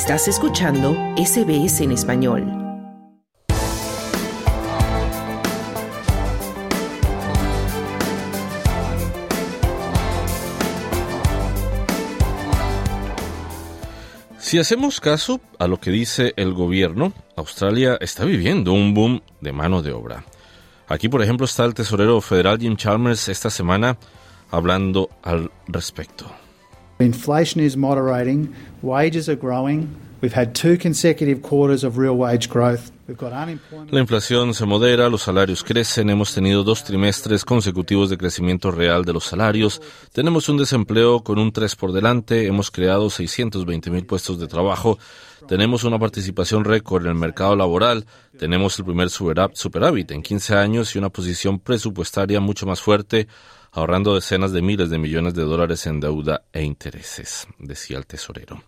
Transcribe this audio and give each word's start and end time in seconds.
Estás 0.00 0.28
escuchando 0.28 0.94
SBS 1.16 1.80
en 1.80 1.90
español. 1.90 2.46
Si 14.38 14.60
hacemos 14.60 15.00
caso 15.00 15.40
a 15.58 15.66
lo 15.66 15.80
que 15.80 15.90
dice 15.90 16.32
el 16.36 16.54
gobierno, 16.54 17.12
Australia 17.34 17.98
está 18.00 18.24
viviendo 18.24 18.72
un 18.72 18.94
boom 18.94 19.20
de 19.40 19.52
mano 19.52 19.82
de 19.82 19.90
obra. 19.90 20.24
Aquí, 20.86 21.08
por 21.08 21.22
ejemplo, 21.22 21.44
está 21.44 21.64
el 21.64 21.74
tesorero 21.74 22.20
federal 22.20 22.60
Jim 22.60 22.76
Chalmers 22.76 23.28
esta 23.28 23.50
semana 23.50 23.98
hablando 24.52 25.10
al 25.24 25.50
respecto. 25.66 26.30
Inflation 27.00 27.62
is 27.62 27.76
moderating, 27.76 28.52
wages 28.82 29.28
are 29.28 29.36
growing. 29.36 29.88
La 33.90 34.00
inflación 34.00 34.52
se 34.52 34.66
modera, 34.66 35.08
los 35.08 35.22
salarios 35.22 35.62
crecen, 35.62 36.10
hemos 36.10 36.34
tenido 36.34 36.64
dos 36.64 36.82
trimestres 36.82 37.44
consecutivos 37.44 38.10
de 38.10 38.18
crecimiento 38.18 38.72
real 38.72 39.04
de 39.04 39.12
los 39.12 39.22
salarios, 39.24 39.80
tenemos 40.12 40.48
un 40.48 40.56
desempleo 40.56 41.20
con 41.22 41.38
un 41.38 41.52
3 41.52 41.76
por 41.76 41.92
delante, 41.92 42.48
hemos 42.48 42.72
creado 42.72 43.10
620 43.10 43.90
mil 43.90 44.06
puestos 44.06 44.40
de 44.40 44.48
trabajo, 44.48 44.98
tenemos 45.46 45.84
una 45.84 46.00
participación 46.00 46.64
récord 46.64 47.04
en 47.04 47.10
el 47.10 47.14
mercado 47.14 47.54
laboral, 47.54 48.04
tenemos 48.36 48.76
el 48.80 48.86
primer 48.86 49.10
superávit 49.10 50.10
en 50.10 50.22
15 50.22 50.56
años 50.56 50.96
y 50.96 50.98
una 50.98 51.10
posición 51.10 51.60
presupuestaria 51.60 52.40
mucho 52.40 52.66
más 52.66 52.80
fuerte, 52.80 53.28
ahorrando 53.78 54.14
decenas 54.14 54.52
de 54.52 54.62
miles 54.62 54.90
de 54.90 54.98
millones 54.98 55.34
de 55.34 55.42
dólares 55.42 55.86
en 55.86 56.00
deuda 56.00 56.42
e 56.52 56.62
intereses, 56.62 57.46
decía 57.58 57.98
el 57.98 58.06
tesorero. 58.06 58.62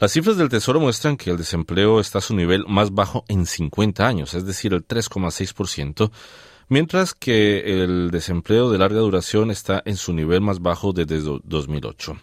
Las 0.00 0.12
cifras 0.12 0.36
del 0.36 0.48
Tesoro 0.48 0.80
muestran 0.80 1.16
que 1.16 1.30
el 1.30 1.36
desempleo 1.36 2.00
está 2.00 2.18
a 2.18 2.22
su 2.22 2.34
nivel 2.34 2.64
más 2.66 2.90
bajo 2.90 3.24
en 3.28 3.46
50 3.46 4.06
años, 4.06 4.34
es 4.34 4.44
decir, 4.44 4.74
el 4.74 4.86
3,6%, 4.86 6.10
mientras 6.68 7.14
que 7.14 7.82
el 7.82 8.10
desempleo 8.10 8.70
de 8.70 8.78
larga 8.78 8.98
duración 8.98 9.50
está 9.50 9.82
en 9.84 9.96
su 9.96 10.12
nivel 10.12 10.40
más 10.40 10.60
bajo 10.60 10.92
desde 10.92 11.20
2008. 11.44 12.16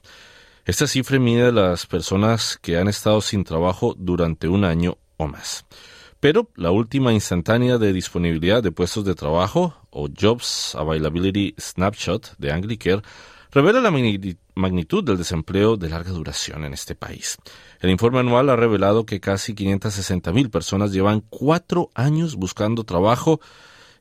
Esta 0.65 0.85
cifra 0.85 1.17
mide 1.17 1.51
las 1.51 1.85
personas 1.85 2.59
que 2.61 2.77
han 2.77 2.87
estado 2.87 3.21
sin 3.21 3.43
trabajo 3.43 3.95
durante 3.97 4.47
un 4.47 4.65
año 4.65 4.97
o 5.17 5.27
más. 5.27 5.65
Pero 6.21 6.51
la 6.55 6.69
última 6.69 7.13
instantánea 7.13 7.79
de 7.79 7.91
disponibilidad 7.93 8.61
de 8.61 8.71
puestos 8.71 9.03
de 9.03 9.15
trabajo, 9.15 9.73
o 9.89 10.07
Jobs 10.07 10.75
Availability 10.75 11.55
Snapshot 11.59 12.37
de 12.37 12.51
Anglicare, 12.51 13.01
revela 13.49 13.81
la 13.81 13.91
magnitud 14.53 15.03
del 15.03 15.17
desempleo 15.17 15.77
de 15.77 15.89
larga 15.89 16.11
duración 16.11 16.63
en 16.63 16.73
este 16.73 16.93
país. 16.93 17.39
El 17.79 17.89
informe 17.89 18.19
anual 18.19 18.51
ha 18.51 18.55
revelado 18.55 19.03
que 19.03 19.19
casi 19.19 19.55
560.000 19.55 20.51
personas 20.51 20.91
llevan 20.91 21.23
cuatro 21.27 21.89
años 21.95 22.35
buscando 22.35 22.83
trabajo 22.83 23.41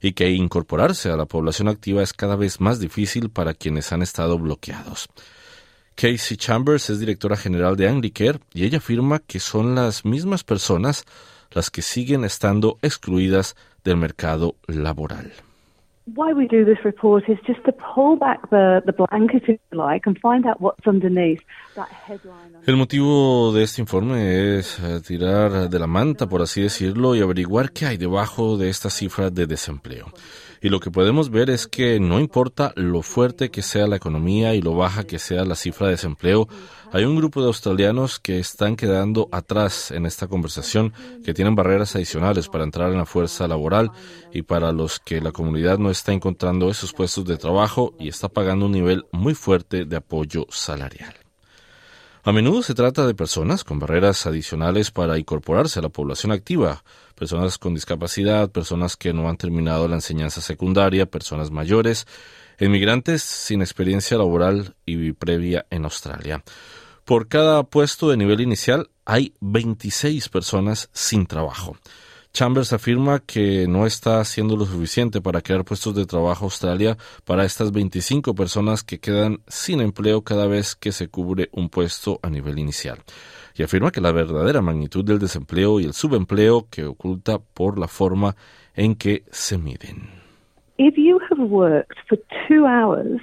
y 0.02 0.12
que 0.12 0.28
incorporarse 0.28 1.08
a 1.08 1.16
la 1.16 1.24
población 1.24 1.68
activa 1.68 2.02
es 2.02 2.12
cada 2.12 2.36
vez 2.36 2.60
más 2.60 2.80
difícil 2.80 3.30
para 3.30 3.54
quienes 3.54 3.92
han 3.92 4.02
estado 4.02 4.38
bloqueados. 4.38 5.08
Casey 5.94 6.36
Chambers 6.36 6.90
es 6.90 7.00
directora 7.00 7.38
general 7.38 7.76
de 7.76 7.88
Anglicare 7.88 8.40
y 8.52 8.64
ella 8.64 8.76
afirma 8.76 9.20
que 9.20 9.40
son 9.40 9.74
las 9.74 10.04
mismas 10.04 10.44
personas 10.44 11.04
las 11.50 11.70
que 11.70 11.82
siguen 11.82 12.24
estando 12.24 12.78
excluidas 12.82 13.56
del 13.84 13.96
mercado 13.96 14.54
laboral. 14.66 15.32
El 22.66 22.76
motivo 22.76 23.52
de 23.52 23.62
este 23.62 23.80
informe 23.80 24.58
es 24.58 24.80
eh, 24.80 25.00
tirar 25.06 25.68
de 25.68 25.78
la 25.78 25.86
manta, 25.86 26.28
por 26.28 26.42
así 26.42 26.62
decirlo, 26.62 27.14
y 27.14 27.20
averiguar 27.20 27.70
qué 27.70 27.86
hay 27.86 27.96
debajo 27.96 28.56
de 28.56 28.70
esta 28.70 28.90
cifra 28.90 29.30
de 29.30 29.46
desempleo. 29.46 30.06
Y 30.62 30.68
lo 30.68 30.80
que 30.80 30.90
podemos 30.90 31.30
ver 31.30 31.48
es 31.48 31.66
que 31.66 32.00
no 32.00 32.18
importa 32.18 32.72
lo 32.76 33.02
fuerte 33.02 33.50
que 33.50 33.62
sea 33.62 33.86
la 33.86 33.96
economía 33.96 34.54
y 34.54 34.60
lo 34.60 34.74
baja 34.74 35.04
que 35.04 35.18
sea 35.18 35.44
la 35.44 35.54
cifra 35.54 35.86
de 35.86 35.92
desempleo, 35.92 36.48
hay 36.92 37.04
un 37.04 37.16
grupo 37.16 37.40
de 37.40 37.46
australianos 37.46 38.18
que 38.18 38.38
están 38.38 38.74
quedando 38.74 39.28
atrás 39.30 39.92
en 39.92 40.06
esta 40.06 40.26
conversación, 40.26 40.92
que 41.24 41.34
tienen 41.34 41.54
barreras 41.54 41.94
adicionales 41.94 42.48
para 42.48 42.64
entrar 42.64 42.90
en 42.90 42.98
la 42.98 43.06
fuerza 43.06 43.46
laboral 43.46 43.92
y 44.32 44.42
para 44.42 44.72
los 44.72 44.98
que 44.98 45.20
la 45.20 45.30
comunidad 45.30 45.78
no 45.78 45.90
está 45.90 46.12
encontrando 46.12 46.68
esos 46.68 46.92
puestos 46.92 47.24
de 47.24 47.36
trabajo 47.36 47.94
y 47.98 48.08
está 48.08 48.28
pagando 48.28 48.66
un 48.66 48.72
nivel 48.72 49.06
muy 49.12 49.34
fuerte 49.34 49.84
de 49.84 49.96
apoyo 49.96 50.46
salarial. 50.50 51.14
A 52.22 52.32
menudo 52.32 52.62
se 52.62 52.74
trata 52.74 53.06
de 53.06 53.14
personas 53.14 53.64
con 53.64 53.78
barreras 53.78 54.26
adicionales 54.26 54.90
para 54.90 55.16
incorporarse 55.16 55.78
a 55.78 55.82
la 55.82 55.88
población 55.88 56.32
activa, 56.32 56.84
personas 57.14 57.56
con 57.56 57.74
discapacidad, 57.74 58.50
personas 58.50 58.96
que 58.96 59.14
no 59.14 59.28
han 59.28 59.38
terminado 59.38 59.88
la 59.88 59.94
enseñanza 59.94 60.42
secundaria, 60.42 61.06
personas 61.06 61.50
mayores, 61.50 62.06
inmigrantes 62.66 63.22
sin 63.22 63.60
experiencia 63.62 64.16
laboral 64.16 64.74
y 64.86 65.12
previa 65.12 65.66
en 65.70 65.84
Australia. 65.84 66.42
Por 67.04 67.28
cada 67.28 67.64
puesto 67.64 68.10
de 68.10 68.16
nivel 68.16 68.40
inicial 68.40 68.90
hay 69.04 69.34
26 69.40 70.28
personas 70.28 70.90
sin 70.92 71.26
trabajo. 71.26 71.76
Chambers 72.32 72.72
afirma 72.72 73.18
que 73.18 73.66
no 73.66 73.86
está 73.86 74.20
haciendo 74.20 74.56
lo 74.56 74.64
suficiente 74.64 75.20
para 75.20 75.40
crear 75.40 75.64
puestos 75.64 75.96
de 75.96 76.06
trabajo 76.06 76.44
Australia 76.44 76.96
para 77.24 77.44
estas 77.44 77.72
25 77.72 78.34
personas 78.36 78.84
que 78.84 79.00
quedan 79.00 79.42
sin 79.48 79.80
empleo 79.80 80.22
cada 80.22 80.46
vez 80.46 80.76
que 80.76 80.92
se 80.92 81.08
cubre 81.08 81.48
un 81.52 81.68
puesto 81.68 82.20
a 82.22 82.30
nivel 82.30 82.60
inicial. 82.60 83.02
Y 83.56 83.64
afirma 83.64 83.90
que 83.90 84.00
la 84.00 84.12
verdadera 84.12 84.62
magnitud 84.62 85.04
del 85.04 85.18
desempleo 85.18 85.80
y 85.80 85.84
el 85.84 85.92
subempleo 85.92 86.68
que 86.70 86.84
oculta 86.84 87.40
por 87.40 87.78
la 87.78 87.88
forma 87.88 88.36
en 88.74 88.94
que 88.94 89.24
se 89.32 89.58
miden. 89.58 90.19
If 90.82 90.96
you 90.96 91.20
have 91.28 91.46
worked 91.46 91.98
for 92.08 92.16
two 92.48 92.64
hours 92.64 93.20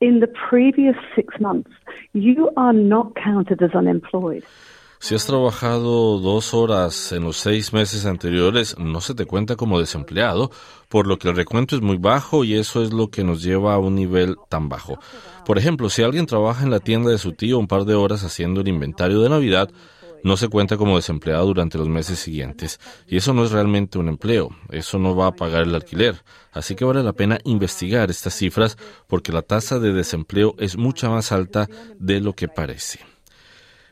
in 0.00 0.20
the 0.20 0.28
previous 0.28 0.94
six 1.16 1.40
months, 1.40 1.72
you 2.12 2.52
are 2.56 2.72
not 2.72 3.16
counted 3.16 3.60
as 3.64 3.74
unemployed. 3.74 4.44
Si 5.00 5.16
has 5.16 5.26
trabajado 5.26 6.20
dos 6.20 6.54
horas 6.54 7.10
en 7.10 7.24
los 7.24 7.38
seis 7.38 7.72
meses 7.72 8.06
anteriores, 8.06 8.78
no 8.78 9.00
se 9.00 9.16
te 9.16 9.24
cuenta 9.24 9.56
como 9.56 9.80
desempleado, 9.80 10.52
por 10.88 11.08
lo 11.08 11.18
que 11.18 11.28
el 11.28 11.34
recuento 11.34 11.74
es 11.74 11.82
muy 11.82 11.96
bajo 11.96 12.44
y 12.44 12.54
eso 12.54 12.80
es 12.80 12.92
lo 12.92 13.08
que 13.08 13.24
nos 13.24 13.42
lleva 13.42 13.74
a 13.74 13.78
un 13.78 13.96
nivel 13.96 14.36
tan 14.48 14.68
bajo. 14.68 15.00
Por 15.44 15.58
ejemplo, 15.58 15.90
si 15.90 16.04
alguien 16.04 16.26
trabaja 16.26 16.62
en 16.62 16.70
la 16.70 16.78
tienda 16.78 17.10
de 17.10 17.18
su 17.18 17.32
tío 17.32 17.58
un 17.58 17.66
par 17.66 17.86
de 17.86 17.96
horas 17.96 18.22
haciendo 18.22 18.60
el 18.60 18.68
inventario 18.68 19.20
de 19.20 19.30
Navidad, 19.30 19.68
no 20.22 20.36
se 20.36 20.48
cuenta 20.48 20.76
como 20.76 20.96
desempleado 20.96 21.46
durante 21.46 21.78
los 21.78 21.88
meses 21.88 22.18
siguientes. 22.18 22.78
Y 23.06 23.16
eso 23.16 23.32
no 23.34 23.44
es 23.44 23.52
realmente 23.52 23.98
un 23.98 24.08
empleo, 24.08 24.50
eso 24.70 24.98
no 24.98 25.16
va 25.16 25.28
a 25.28 25.32
pagar 25.32 25.62
el 25.62 25.74
alquiler. 25.74 26.16
Así 26.52 26.74
que 26.74 26.84
vale 26.84 27.02
la 27.02 27.12
pena 27.12 27.38
investigar 27.44 28.10
estas 28.10 28.34
cifras 28.34 28.76
porque 29.06 29.32
la 29.32 29.42
tasa 29.42 29.78
de 29.78 29.92
desempleo 29.92 30.54
es 30.58 30.76
mucha 30.76 31.08
más 31.08 31.32
alta 31.32 31.68
de 31.98 32.20
lo 32.20 32.34
que 32.34 32.48
parece. 32.48 33.00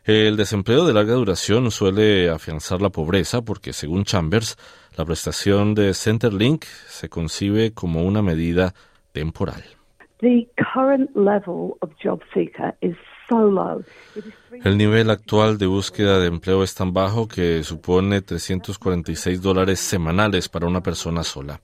El 0.04 0.38
desempleo 0.38 0.86
de 0.86 0.94
larga 0.94 1.12
duración 1.12 1.70
suele 1.70 2.30
afianzar 2.30 2.80
la 2.80 2.88
pobreza 2.88 3.42
porque, 3.42 3.74
según 3.74 4.04
Chambers, 4.04 4.56
la 4.96 5.04
prestación 5.04 5.74
de 5.74 5.92
Centerlink 5.92 6.64
se 6.64 7.10
concibe 7.10 7.72
como 7.72 8.02
una 8.02 8.22
medida 8.22 8.72
temporal. 9.12 9.62
El 14.64 14.76
nivel 14.76 15.10
actual 15.10 15.56
de 15.56 15.66
búsqueda 15.66 16.18
de 16.18 16.26
empleo 16.26 16.64
es 16.64 16.74
tan 16.74 16.92
bajo 16.92 17.28
que 17.28 17.62
supone 17.62 18.22
346 18.22 19.40
dólares 19.40 19.78
semanales 19.78 20.48
para 20.48 20.66
una 20.66 20.82
persona 20.82 21.22
sola. 21.22 21.60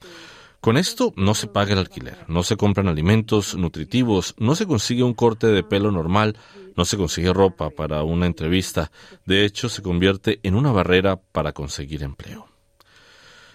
Con 0.60 0.77
esto 0.77 1.12
no 1.16 1.34
se 1.34 1.49
paga 1.49 1.72
el 1.72 1.81
alquiler, 1.81 2.25
no 2.28 2.43
se 2.43 2.56
compran 2.56 2.88
alimentos 2.88 3.56
nutritivos, 3.56 4.34
no 4.38 4.55
se 4.55 4.66
consigue 4.66 5.03
un 5.03 5.12
corte 5.12 5.49
de 5.49 5.62
pelo 5.62 5.91
normal, 5.91 6.38
no 6.76 6.85
se 6.85 6.96
consigue 6.96 7.32
ropa 7.32 7.69
para 7.70 8.02
una 8.05 8.26
entrevista. 8.26 8.91
De 9.26 9.44
hecho, 9.44 9.69
se 9.69 9.82
convierte 9.82 10.40
en 10.43 10.55
una 10.55 10.73
barrera 10.73 11.17
para 11.17 11.52
conseguir 11.52 12.02
empleo. 12.02 12.49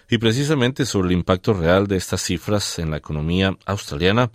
Y 0.08 0.18
precisamente 0.18 0.84
sobre 0.84 1.08
el 1.08 1.14
impacto 1.14 1.54
real 1.54 1.86
de 1.86 1.96
estas 1.96 2.22
cifras 2.22 2.78
en 2.78 2.90
la 2.90 2.98
economía 2.98 3.56
australiana, 3.64 4.30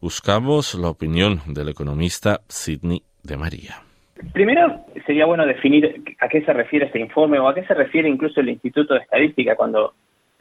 buscamos 0.00 0.74
la 0.74 0.88
opinión 0.88 1.42
del 1.46 1.70
economista 1.70 2.42
Sidney 2.48 3.02
de 3.22 3.36
María. 3.36 3.82
Primero, 4.32 4.84
sería 5.06 5.26
bueno 5.26 5.46
definir 5.46 6.02
a 6.20 6.28
qué 6.28 6.42
se 6.42 6.52
refiere 6.52 6.86
este 6.86 7.00
informe 7.00 7.38
o 7.38 7.48
a 7.48 7.54
qué 7.54 7.64
se 7.64 7.74
refiere 7.74 8.08
incluso 8.08 8.40
el 8.40 8.50
Instituto 8.50 8.94
de 8.94 9.00
Estadística 9.00 9.56
cuando 9.56 9.94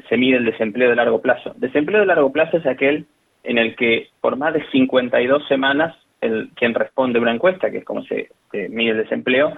se 0.09 0.17
mide 0.17 0.37
el 0.37 0.45
desempleo 0.45 0.89
de 0.89 0.95
largo 0.95 1.21
plazo. 1.21 1.53
Desempleo 1.57 2.01
de 2.01 2.05
largo 2.05 2.31
plazo 2.31 2.57
es 2.57 2.65
aquel 2.65 3.05
en 3.43 3.57
el 3.57 3.75
que 3.75 4.09
por 4.19 4.35
más 4.35 4.53
de 4.53 4.65
52 4.71 5.47
semanas 5.47 5.95
el, 6.21 6.49
quien 6.55 6.73
responde 6.73 7.19
una 7.19 7.33
encuesta, 7.33 7.71
que 7.71 7.79
es 7.79 7.85
como 7.85 8.03
se, 8.03 8.29
mide 8.51 8.91
el 8.91 8.97
desempleo, 8.97 9.53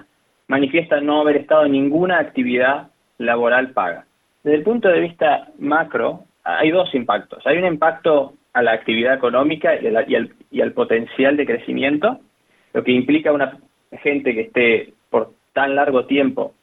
manifiesta 0.48 1.00
no 1.00 1.20
haber 1.20 1.36
estado 1.36 1.66
en 1.66 1.72
ninguna 1.72 2.18
actividad 2.18 2.88
laboral 3.18 3.70
paga. 3.72 4.06
Desde 4.42 4.58
el 4.58 4.64
punto 4.64 4.88
de 4.88 5.00
vista 5.00 5.48
macro, 5.58 6.24
hay 6.42 6.70
dos 6.70 6.94
impactos. 6.94 7.46
Hay 7.46 7.58
un 7.58 7.66
impacto 7.66 8.34
a 8.52 8.62
la 8.62 8.72
actividad 8.72 9.14
económica 9.14 9.74
y, 9.80 9.86
al, 9.86 10.34
y 10.50 10.60
al 10.60 10.72
potencial 10.72 11.36
de 11.36 11.46
crecimiento, 11.46 12.20
lo 12.72 12.84
que 12.84 12.92
implica 12.92 13.32
una 13.32 13.58
gente 14.04 14.34
que 14.34 14.42
esté 14.42 14.92
por 15.10 15.32
tan 15.52 15.74
largo 15.74 16.04
tiempo 16.04 16.54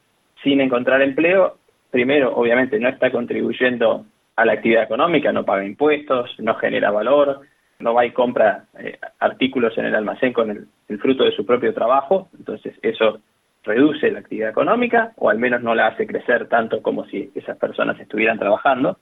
sin 0.42 0.60
encontrar 0.60 1.02
empleo, 1.02 1.58
primero, 1.90 2.34
obviamente, 2.34 2.78
no 2.78 2.88
está 2.88 3.10
contribuyendo 3.10 4.06
a 4.36 4.44
la 4.44 4.54
actividad 4.54 4.84
económica, 4.84 5.32
no 5.32 5.44
paga 5.44 5.64
impuestos, 5.64 6.30
no 6.38 6.54
genera 6.54 6.90
valor, 6.90 7.40
no 7.80 7.92
va 7.92 8.06
y 8.06 8.12
compra 8.12 8.64
eh, 8.78 8.98
artículos 9.18 9.76
en 9.76 9.86
el 9.86 9.94
almacén 9.94 10.32
con 10.32 10.50
el, 10.50 10.98
fruto 10.98 11.24
de 11.24 11.32
su 11.32 11.44
propio 11.44 11.72
trabajo, 11.72 12.28
entonces 12.38 12.74
eso 12.82 13.20
reduce 13.64 14.10
la 14.10 14.20
actividad 14.20 14.50
económica 14.50 15.12
o 15.16 15.30
al 15.30 15.38
menos 15.38 15.62
no 15.62 15.74
la 15.74 15.86
hace 15.86 16.06
crecer 16.06 16.48
tanto 16.48 16.82
como 16.82 17.06
si 17.06 17.30
esas 17.34 17.56
personas 17.56 17.98
estuvieran 17.98 18.38
trabajando. 18.38 18.98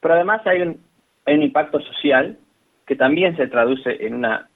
Pero 0.00 0.14
además 0.14 0.46
hay 0.46 0.62
un 0.62 1.42
impacto 1.42 1.80
social 1.80 2.38
que 2.86 2.96
también 2.96 3.36
se 3.36 3.48
traduce 3.48 4.06
en 4.06 4.14
una, 4.14 4.49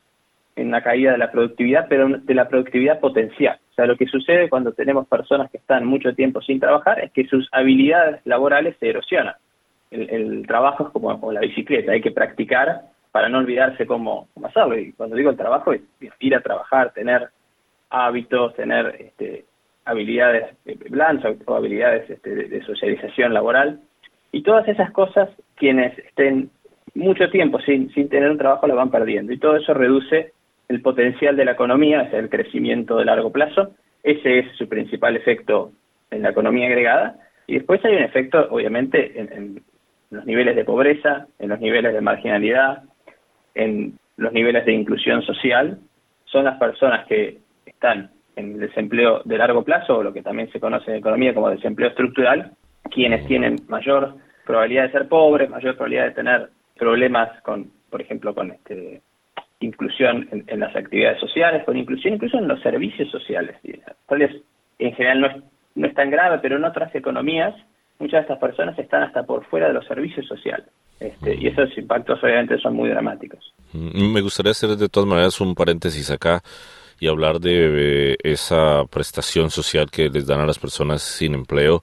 en 0.56 0.68
una 0.68 0.82
caída 0.82 1.12
de 1.12 1.18
la 1.18 1.30
productividad, 1.30 1.86
pero 1.88 2.08
de 2.08 2.34
la 2.34 2.48
productividad 2.48 3.00
potencial. 3.00 3.58
O 3.72 3.74
sea, 3.74 3.86
lo 3.86 3.96
que 3.96 4.06
sucede 4.06 4.48
cuando 4.48 4.72
tenemos 4.72 5.08
personas 5.08 5.50
que 5.50 5.58
están 5.58 5.84
mucho 5.84 6.14
tiempo 6.14 6.40
sin 6.40 6.60
trabajar 6.60 7.00
es 7.00 7.10
que 7.12 7.26
sus 7.26 7.48
habilidades 7.52 8.20
laborales 8.24 8.76
se 8.78 8.90
erosionan. 8.90 9.34
El, 9.90 10.46
trabajo 10.46 10.86
es 10.86 10.92
como, 10.92 11.32
la 11.32 11.40
bicicleta, 11.40 11.92
hay 11.92 12.00
que 12.00 12.10
practicar 12.10 12.82
para 13.12 13.28
no 13.28 13.38
olvidarse 13.38 13.86
cómo, 13.86 14.28
cómo, 14.34 14.46
hacerlo. 14.46 14.78
Y 14.78 14.92
cuando 14.92 15.16
digo 15.16 15.30
el 15.30 15.36
trabajo 15.36 15.72
es 15.72 15.82
ir 16.20 16.34
a 16.34 16.40
trabajar, 16.40 16.92
tener 16.92 17.28
hábitos, 17.90 18.54
tener 18.54 18.96
este, 18.98 19.44
habilidades 19.84 20.56
blandas 20.90 21.36
o 21.46 21.54
habilidades 21.54 22.10
este, 22.10 22.34
de 22.34 22.62
socialización 22.64 23.34
laboral. 23.34 23.80
Y 24.32 24.42
todas 24.42 24.66
esas 24.66 24.90
cosas, 24.90 25.28
quienes 25.54 25.96
estén 25.98 26.50
mucho 26.94 27.28
tiempo 27.30 27.60
sin, 27.60 27.92
sin 27.92 28.08
tener 28.08 28.30
un 28.30 28.38
trabajo 28.38 28.66
lo 28.66 28.76
van 28.76 28.90
perdiendo. 28.90 29.32
Y 29.32 29.38
todo 29.38 29.56
eso 29.56 29.74
reduce 29.74 30.33
el 30.68 30.80
potencial 30.80 31.36
de 31.36 31.44
la 31.44 31.52
economía, 31.52 32.02
es 32.02 32.14
el 32.14 32.28
crecimiento 32.28 32.96
de 32.96 33.04
largo 33.04 33.30
plazo. 33.30 33.74
Ese 34.02 34.40
es 34.40 34.56
su 34.56 34.68
principal 34.68 35.16
efecto 35.16 35.72
en 36.10 36.22
la 36.22 36.30
economía 36.30 36.66
agregada. 36.66 37.16
Y 37.46 37.54
después 37.54 37.84
hay 37.84 37.96
un 37.96 38.02
efecto, 38.02 38.46
obviamente, 38.50 39.20
en, 39.20 39.62
los 40.10 40.24
niveles 40.26 40.54
de 40.54 40.64
pobreza, 40.64 41.26
en 41.40 41.48
los 41.48 41.58
niveles 41.58 41.92
de 41.92 42.00
marginalidad, 42.00 42.84
en 43.54 43.98
los 44.16 44.32
niveles 44.32 44.64
de 44.64 44.72
inclusión 44.72 45.22
social. 45.22 45.78
Son 46.26 46.44
las 46.44 46.56
personas 46.58 47.06
que 47.06 47.38
están 47.66 48.10
en 48.36 48.58
desempleo 48.58 49.22
de 49.24 49.38
largo 49.38 49.64
plazo, 49.64 49.98
o 49.98 50.02
lo 50.02 50.12
que 50.12 50.22
también 50.22 50.50
se 50.52 50.60
conoce 50.60 50.92
en 50.92 50.98
economía 50.98 51.34
como 51.34 51.50
desempleo 51.50 51.88
estructural, 51.88 52.52
quienes 52.90 53.26
tienen 53.26 53.56
mayor 53.66 54.14
probabilidad 54.46 54.84
de 54.84 54.92
ser 54.92 55.08
pobres, 55.08 55.50
mayor 55.50 55.74
probabilidad 55.74 56.04
de 56.04 56.10
tener 56.12 56.48
problemas 56.76 57.40
con, 57.42 57.70
por 57.90 58.00
ejemplo, 58.00 58.34
con 58.34 58.52
este 58.52 59.02
inclusión 59.64 60.28
en, 60.30 60.60
las 60.60 60.74
actividades 60.76 61.20
sociales, 61.20 61.62
con 61.64 61.76
inclusión 61.76 62.14
incluso 62.14 62.38
en 62.38 62.48
los 62.48 62.60
servicios 62.60 63.10
sociales. 63.10 63.56
Tal 64.06 64.18
vez 64.18 64.30
en 64.78 64.94
general 64.94 65.20
no 65.20 65.26
es, 65.28 65.36
no 65.74 65.86
es 65.86 65.94
tan 65.94 66.10
grave, 66.10 66.38
pero 66.42 66.56
en 66.56 66.64
otras 66.64 66.94
economías 66.94 67.54
muchas 67.98 68.18
de 68.18 68.20
estas 68.22 68.38
personas 68.38 68.78
están 68.78 69.02
hasta 69.02 69.24
por 69.24 69.44
fuera 69.46 69.68
de 69.68 69.74
los 69.74 69.86
servicios 69.86 70.26
sociales. 70.26 70.66
Este, 71.00 71.34
y 71.34 71.48
esos 71.48 71.76
impactos 71.76 72.22
obviamente 72.22 72.58
son 72.58 72.74
muy 72.74 72.88
dramáticos. 72.88 73.52
Mm, 73.72 74.12
me 74.12 74.20
gustaría 74.20 74.52
hacer 74.52 74.70
de 74.70 74.88
todas 74.88 75.08
maneras 75.08 75.40
un 75.40 75.54
paréntesis 75.54 76.10
acá 76.10 76.42
y 77.00 77.08
hablar 77.08 77.40
de 77.40 78.12
eh, 78.12 78.16
esa 78.22 78.84
prestación 78.90 79.50
social 79.50 79.90
que 79.90 80.08
les 80.08 80.26
dan 80.26 80.40
a 80.40 80.46
las 80.46 80.58
personas 80.58 81.02
sin 81.02 81.34
empleo. 81.34 81.82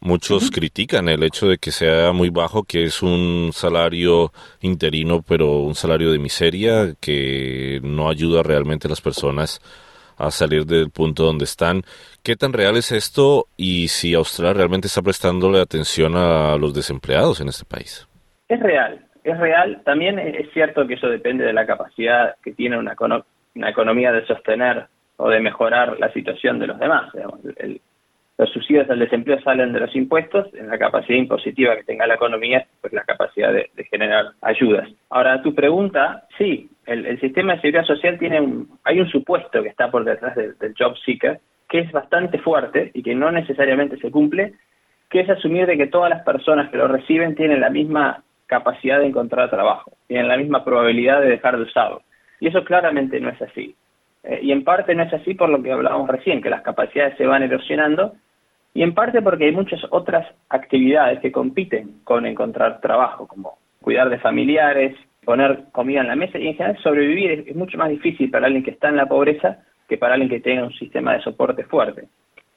Muchos 0.00 0.50
critican 0.50 1.08
el 1.08 1.22
hecho 1.22 1.48
de 1.48 1.58
que 1.58 1.70
sea 1.70 2.12
muy 2.12 2.30
bajo, 2.30 2.64
que 2.64 2.84
es 2.84 3.02
un 3.02 3.50
salario 3.52 4.32
interino, 4.60 5.22
pero 5.26 5.58
un 5.60 5.74
salario 5.74 6.12
de 6.12 6.18
miseria 6.18 6.94
que 7.00 7.80
no 7.82 8.08
ayuda 8.08 8.42
realmente 8.42 8.88
a 8.88 8.90
las 8.90 9.00
personas 9.00 9.60
a 10.16 10.30
salir 10.30 10.64
del 10.64 10.90
punto 10.90 11.24
donde 11.24 11.44
están. 11.44 11.82
¿Qué 12.22 12.36
tan 12.36 12.52
real 12.52 12.76
es 12.76 12.92
esto 12.92 13.46
y 13.56 13.88
si 13.88 14.14
Australia 14.14 14.54
realmente 14.54 14.86
está 14.86 15.02
prestándole 15.02 15.60
atención 15.60 16.14
a 16.16 16.56
los 16.56 16.74
desempleados 16.74 17.40
en 17.40 17.48
este 17.48 17.64
país? 17.64 18.08
Es 18.48 18.60
real, 18.60 19.04
es 19.24 19.38
real. 19.38 19.82
También 19.84 20.18
es 20.18 20.50
cierto 20.52 20.86
que 20.86 20.94
eso 20.94 21.08
depende 21.08 21.44
de 21.44 21.52
la 21.52 21.66
capacidad 21.66 22.36
que 22.42 22.52
tiene 22.52 22.78
una, 22.78 22.94
una 23.54 23.70
economía 23.70 24.12
de 24.12 24.26
sostener 24.26 24.86
o 25.16 25.28
de 25.28 25.40
mejorar 25.40 25.98
la 25.98 26.12
situación 26.12 26.58
de 26.58 26.66
los 26.66 26.78
demás. 26.78 27.12
el, 27.56 27.80
los 28.36 28.50
subsidios 28.50 28.90
al 28.90 28.98
desempleo 28.98 29.40
salen 29.42 29.72
de 29.72 29.80
los 29.80 29.94
impuestos, 29.94 30.52
en 30.54 30.68
la 30.68 30.78
capacidad 30.78 31.18
impositiva 31.18 31.76
que 31.76 31.84
tenga 31.84 32.06
la 32.06 32.14
economía, 32.14 32.66
pues 32.80 32.92
la 32.92 33.04
capacidad 33.04 33.52
de, 33.52 33.70
generar 33.90 34.32
ayudas. 34.42 34.88
Ahora, 35.10 35.40
tu 35.40 35.54
pregunta, 35.54 36.24
sí, 36.36 36.68
el, 36.86 37.20
sistema 37.20 37.54
de 37.54 37.60
seguridad 37.60 37.84
social 37.84 38.18
tiene 38.18 38.40
un, 38.40 38.68
hay 38.82 38.98
un 38.98 39.08
supuesto 39.08 39.62
que 39.62 39.68
está 39.68 39.90
por 39.90 40.04
detrás 40.04 40.34
del, 40.34 40.74
job 40.76 40.96
seeker, 41.04 41.38
que 41.68 41.78
es 41.80 41.92
bastante 41.92 42.38
fuerte 42.38 42.90
y 42.92 43.02
que 43.02 43.14
no 43.14 43.30
necesariamente 43.30 43.98
se 43.98 44.10
cumple, 44.10 44.54
que 45.08 45.20
es 45.20 45.30
asumir 45.30 45.66
de 45.66 45.76
que 45.76 45.86
todas 45.86 46.10
las 46.10 46.24
personas 46.24 46.70
que 46.70 46.76
lo 46.76 46.88
reciben 46.88 47.36
tienen 47.36 47.60
la 47.60 47.70
misma 47.70 48.24
capacidad 48.46 48.98
de 48.98 49.06
encontrar 49.06 49.48
trabajo, 49.48 49.92
tienen 50.08 50.28
la 50.28 50.36
misma 50.36 50.64
probabilidad 50.64 51.20
de 51.20 51.28
dejar 51.28 51.56
de 51.56 51.62
usarlo. 51.62 52.02
Y 52.40 52.48
eso 52.48 52.64
claramente 52.64 53.20
no 53.20 53.28
es 53.28 53.40
así. 53.40 53.76
Eh, 54.24 54.40
y 54.42 54.52
en 54.52 54.64
parte 54.64 54.94
no 54.94 55.04
es 55.04 55.12
así 55.12 55.34
por 55.34 55.48
lo 55.50 55.62
que 55.62 55.70
hablábamos 55.70 56.08
recién, 56.08 56.42
que 56.42 56.50
las 56.50 56.62
capacidades 56.62 57.16
se 57.16 57.26
van 57.26 57.42
erosionando 57.42 58.14
y 58.74 58.82
en 58.82 58.92
parte 58.92 59.22
porque 59.22 59.44
hay 59.44 59.52
muchas 59.52 59.80
otras 59.90 60.26
actividades 60.48 61.20
que 61.20 61.30
compiten 61.30 62.00
con 62.02 62.26
encontrar 62.26 62.80
trabajo, 62.80 63.28
como 63.28 63.58
cuidar 63.80 64.10
de 64.10 64.18
familiares, 64.18 64.96
poner 65.24 65.64
comida 65.72 66.00
en 66.00 66.08
la 66.08 66.16
mesa 66.16 66.38
y 66.38 66.48
en 66.48 66.56
general 66.56 66.82
sobrevivir 66.82 67.44
es, 67.46 67.56
mucho 67.56 67.78
más 67.78 67.88
difícil 67.88 68.30
para 68.30 68.46
alguien 68.46 68.64
que 68.64 68.72
está 68.72 68.88
en 68.88 68.96
la 68.96 69.06
pobreza 69.06 69.62
que 69.88 69.96
para 69.96 70.14
alguien 70.14 70.30
que 70.30 70.40
tenga 70.40 70.64
un 70.64 70.72
sistema 70.72 71.14
de 71.14 71.22
soporte 71.22 71.64
fuerte. 71.64 72.08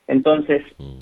Entonces, 0.08 0.64
mm. 0.80 1.00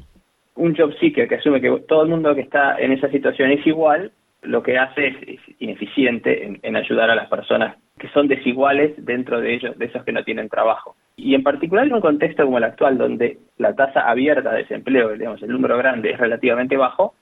un 0.55 0.75
job 0.75 0.93
seeker 0.99 1.27
que 1.27 1.35
asume 1.35 1.61
que 1.61 1.83
todo 1.87 2.03
el 2.03 2.09
mundo 2.09 2.35
que 2.35 2.41
está 2.41 2.77
en 2.77 2.91
esa 2.91 3.09
situación 3.09 3.51
es 3.51 3.65
igual, 3.65 4.11
lo 4.41 4.63
que 4.63 4.77
hace 4.77 5.07
es, 5.07 5.39
ineficiente 5.59 6.59
en, 6.61 6.75
ayudar 6.75 7.09
a 7.09 7.15
las 7.15 7.29
personas 7.29 7.77
que 7.97 8.09
son 8.09 8.27
desiguales 8.27 8.93
dentro 8.97 9.39
de 9.39 9.53
ellos, 9.53 9.77
de 9.77 9.85
esos 9.85 10.03
que 10.03 10.11
no 10.11 10.23
tienen 10.23 10.49
trabajo. 10.49 10.95
Y 11.17 11.33
en 11.33 11.43
particular 11.43 11.87
en 11.87 11.93
un 11.93 12.01
contexto 12.01 12.43
como 12.43 12.57
el 12.57 12.65
actual, 12.65 12.97
donde 12.97 13.39
la 13.57 13.73
tasa 13.73 14.01
abierta 14.09 14.51
de 14.51 14.59
desempleo, 14.59 15.13
digamos, 15.13 15.41
el 15.41 15.49
número 15.49 15.77
grande 15.77 16.11
es 16.11 16.17
relativamente 16.19 16.75
bajo, 16.75 17.13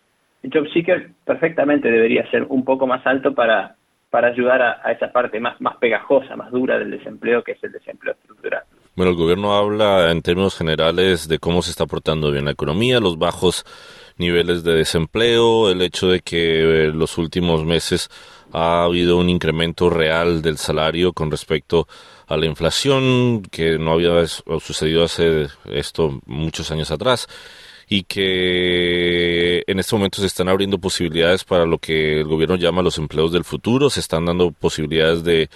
el 0.41 0.51
job 0.51 0.67
seeker 0.73 1.11
perfectamente 1.25 1.89
debería 1.89 2.29
ser 2.29 2.43
un 2.49 2.65
poco 2.65 2.87
más 2.87 3.05
alto 3.05 3.33
para, 3.33 3.75
para 4.09 4.27
ayudar 4.27 4.61
a, 4.61 4.91
esa 4.91 5.11
parte 5.11 5.39
más, 5.39 5.59
más 5.61 5.77
pegajosa, 5.77 6.35
más 6.35 6.51
dura 6.51 6.77
del 6.77 6.91
desempleo, 6.91 7.43
que 7.43 7.53
es 7.53 7.63
el 7.63 7.71
desempleo 7.71 8.13
estructural. 8.13 8.63
Bueno, 8.95 9.11
el 9.11 9.17
gobierno 9.17 9.53
habla 9.55 10.11
en 10.11 10.21
términos 10.21 10.57
generales 10.57 11.27
de 11.27 11.39
cómo 11.39 11.61
se 11.61 11.71
está 11.71 11.85
portando 11.85 12.31
bien 12.31 12.45
la 12.45 12.51
economía, 12.51 12.99
los 12.99 13.17
bajos 13.17 13.63
niveles 14.17 14.63
de 14.63 14.73
desempleo, 14.73 15.69
el 15.69 15.81
hecho 15.81 16.07
de 16.07 16.19
que 16.21 16.85
en 16.85 16.99
los 16.99 17.17
últimos 17.17 17.65
meses 17.65 18.09
ha 18.51 18.83
habido 18.83 19.17
un 19.17 19.29
incremento 19.29 19.89
real 19.89 20.41
del 20.41 20.57
salario 20.57 21.13
con 21.13 21.31
respecto 21.31 21.87
a 22.27 22.37
la 22.37 22.45
inflación 22.45 23.41
que 23.43 23.77
no 23.77 23.93
había 23.93 24.25
sucedido 24.27 25.03
hace 25.03 25.47
esto 25.65 26.19
muchos 26.25 26.71
años 26.71 26.91
atrás 26.91 27.27
y 27.95 28.05
que 28.05 29.61
en 29.67 29.77
este 29.77 29.95
momento 29.95 30.19
se 30.19 30.25
están 30.25 30.49
abriendo 30.49 30.79
posibilidades 30.79 31.43
para 31.43 31.67
lo 31.67 31.77
que 31.77 32.21
el 32.21 32.23
gobierno 32.23 32.55
llama 32.55 32.81
los 32.81 32.97
empleos 32.97 33.31
del 33.31 33.43
futuro, 33.43 33.87
se 33.91 33.99
están 33.99 34.25
dando 34.25 34.49
posibilidades 34.49 35.23
de 35.23 35.47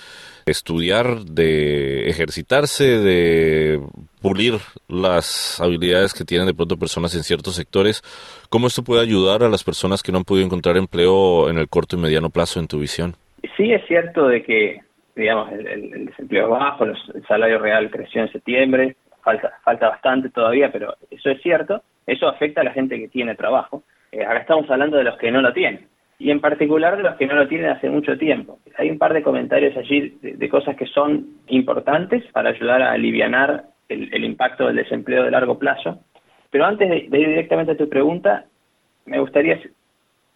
estudiar, 0.46 1.22
de 1.22 2.08
ejercitarse, 2.08 3.00
de 3.00 3.80
pulir 4.22 4.54
las 4.88 5.60
habilidades 5.60 6.14
que 6.14 6.26
tienen 6.26 6.46
de 6.46 6.54
pronto 6.54 6.78
personas 6.78 7.16
en 7.16 7.24
ciertos 7.24 7.56
sectores. 7.56 8.04
¿Cómo 8.50 8.68
esto 8.68 8.84
puede 8.84 9.02
ayudar 9.02 9.42
a 9.42 9.50
las 9.50 9.64
personas 9.64 10.04
que 10.04 10.12
no 10.12 10.20
han 10.20 10.24
podido 10.24 10.46
encontrar 10.46 10.78
empleo 10.78 11.50
en 11.50 11.58
el 11.58 11.68
corto 11.68 11.96
y 11.96 12.02
mediano 12.02 12.30
plazo 12.30 12.60
en 12.60 12.68
tu 12.68 12.78
visión? 12.78 13.16
Sí, 13.58 13.74
es 13.74 13.84
cierto 13.88 14.28
de 14.28 14.44
que, 14.44 14.82
digamos, 15.16 15.52
el, 15.54 16.06
desempleo 16.06 16.44
es 16.44 16.50
bajo, 16.52 16.84
el 16.84 16.96
salario 17.28 17.58
real 17.58 17.90
creció 17.90 18.22
en 18.22 18.32
septiembre, 18.32 18.96
falta, 19.24 19.54
falta 19.64 19.90
bastante 19.90 20.30
todavía, 20.30 20.72
pero 20.72 20.96
eso 21.10 21.32
es 21.32 21.42
cierto. 21.42 21.82
Eso 22.08 22.28
afecta 22.28 22.62
a 22.62 22.64
la 22.64 22.72
gente 22.72 22.98
que 22.98 23.10
tiene 23.10 23.36
trabajo. 23.36 23.84
Eh, 24.12 24.24
ahora 24.24 24.40
estamos 24.40 24.70
hablando 24.72 24.98
de 24.98 25.04
los 25.04 25.18
que 25.18 25.32
no 25.32 25.42
lo 25.42 25.54
tienen 25.54 25.88
y 26.20 26.32
en 26.32 26.40
particular 26.40 26.98
de 26.98 27.04
los 27.04 27.16
que 27.16 27.28
no 27.28 27.36
lo 27.36 27.48
tienen 27.48 27.70
hace 27.70 27.90
mucho 27.90 28.18
tiempo. 28.18 28.60
Hay 28.78 28.90
un 28.90 28.98
par 28.98 29.14
de 29.14 29.22
comentarios 29.22 29.76
allí 29.78 30.18
de, 30.22 30.50
cosas 30.50 30.76
que 30.76 30.88
son 30.88 31.28
importantes 31.48 32.24
para 32.32 32.50
ayudar 32.50 32.82
a 32.82 32.94
aliviar 32.94 33.66
el, 33.88 34.24
impacto 34.24 34.66
del 34.66 34.78
desempleo 34.78 35.24
de 35.24 35.32
largo 35.32 35.60
plazo. 35.60 36.00
Pero 36.50 36.66
antes 36.66 36.90
de, 36.90 37.20
ir 37.20 37.28
directamente 37.28 37.74
a 37.74 37.78
tu 37.78 37.88
pregunta, 37.88 38.46
me 39.06 39.20
gustaría 39.20 39.60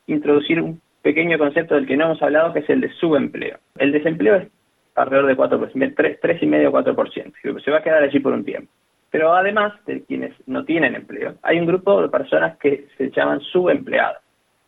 introducir 0.06 0.62
un 0.62 0.82
pequeño 1.02 1.40
concepto 1.40 1.76
del 1.76 1.88
que 1.88 1.98
no 1.98 2.06
hemos 2.06 2.22
hablado, 2.22 2.54
que 2.54 2.60
es 2.60 2.70
el 2.70 2.82
de 2.82 2.94
subempleo. 2.94 3.58
El 3.78 3.92
desempleo 3.92 4.36
es 4.36 4.48
alrededor 4.94 5.28
de 5.28 5.38
4%, 5.38 5.96
3,5-4%. 5.96 7.64
Se 7.64 7.72
va 7.72 7.78
a 7.78 7.84
quedar 7.84 8.04
allí 8.04 8.20
por 8.20 8.34
un 8.34 8.46
tiempo. 8.46 8.72
Pero 9.12 9.34
además 9.34 9.74
de 9.86 10.04
quienes 10.04 10.34
no 10.48 10.66
tienen 10.66 10.96
empleo, 10.96 11.36
hay 11.44 11.60
un 11.60 11.66
grupo 11.66 12.02
de 12.02 12.10
personas 12.10 12.58
que 12.58 12.88
se 12.98 13.12
llaman 13.12 13.42
subempleados 13.42 14.22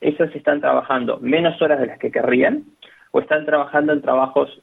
esos 0.04 0.36
están 0.36 0.60
trabajando 0.60 1.18
menos 1.20 1.60
horas 1.62 1.80
de 1.80 1.88
las 1.88 1.98
que 1.98 2.12
querrían 2.12 2.66
o 3.12 3.20
están 3.20 3.46
trabajando 3.46 3.94
en 3.94 4.02
trabajos 4.02 4.62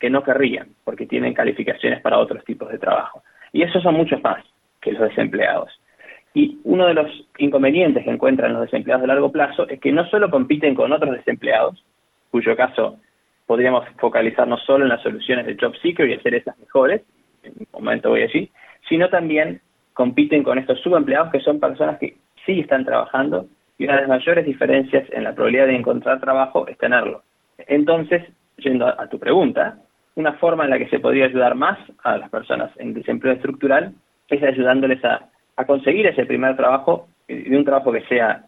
que 0.00 0.10
no 0.10 0.22
querrían 0.22 0.68
porque 0.84 1.06
tienen 1.06 1.34
calificaciones 1.34 2.00
para 2.00 2.18
otros 2.18 2.44
tipos 2.44 2.70
de 2.70 2.78
trabajo. 2.78 3.22
Y 3.52 3.62
esos 3.62 3.82
son 3.82 3.94
muchos 3.94 4.22
más. 4.22 4.42
que 4.80 4.90
los 4.90 5.02
desempleados. 5.02 5.70
Y 6.34 6.58
uno 6.64 6.86
de 6.86 6.94
los 6.94 7.06
inconvenientes 7.38 8.02
que 8.02 8.10
encuentran 8.10 8.52
los 8.52 8.62
desempleados 8.62 9.02
de 9.02 9.06
largo 9.06 9.30
plazo 9.30 9.68
es 9.68 9.78
que 9.78 9.92
no 9.92 10.04
solo 10.06 10.28
compiten 10.28 10.74
con 10.74 10.90
otros 10.90 11.12
desempleados, 11.12 11.84
cuyo 12.32 12.56
caso 12.56 12.98
podríamos 13.46 13.86
focalizarnos 13.98 14.60
solo 14.64 14.84
en 14.84 14.88
las 14.88 15.02
soluciones 15.02 15.46
de 15.46 15.56
Job 15.60 15.76
Seeker 15.80 16.08
y 16.08 16.14
hacer 16.14 16.34
esas 16.34 16.58
mejores, 16.58 17.02
en 17.44 17.52
un 17.60 17.66
momento 17.72 18.08
voy 18.08 18.22
allí, 18.22 18.50
sino 18.88 19.08
también 19.08 19.60
compiten 19.92 20.42
con 20.42 20.58
estos 20.58 20.80
subempleados 20.80 21.30
que 21.30 21.40
son 21.40 21.60
personas 21.60 21.98
que 21.98 22.16
sí 22.44 22.60
están 22.60 22.84
trabajando 22.84 23.46
y 23.78 23.84
una 23.84 23.94
de 23.94 24.00
las 24.02 24.08
mayores 24.08 24.46
diferencias 24.46 25.08
en 25.12 25.24
la 25.24 25.34
probabilidad 25.34 25.66
de 25.66 25.76
encontrar 25.76 26.20
trabajo 26.20 26.66
es 26.68 26.78
tenerlo. 26.78 27.22
Entonces, 27.58 28.22
yendo 28.58 28.86
a, 28.86 29.08
tu 29.08 29.18
pregunta, 29.18 29.78
una 30.14 30.34
forma 30.34 30.64
en 30.64 30.70
la 30.70 30.78
que 30.78 30.88
se 30.88 31.00
podría 31.00 31.26
ayudar 31.26 31.54
más 31.54 31.78
a 32.02 32.16
las 32.16 32.30
personas 32.30 32.70
en 32.76 32.94
desempleo 32.94 33.32
estructural 33.32 33.92
es 34.28 34.42
ayudándoles 34.42 35.04
a, 35.04 35.28
conseguir 35.66 36.06
ese 36.06 36.26
primer 36.26 36.56
trabajo, 36.56 37.06
eh, 37.28 37.48
de 37.48 37.56
un 37.56 37.64
trabajo 37.64 37.92
que 37.92 38.02
sea 38.06 38.46